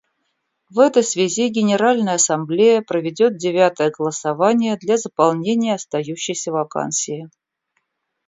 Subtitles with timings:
[0.71, 7.29] В этой связи Генеральная Ассамблея проведет девятое голосование для заполнения остающейся вакансии.